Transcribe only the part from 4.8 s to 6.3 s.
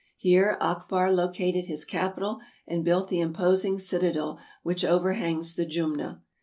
overhangs the Jumna.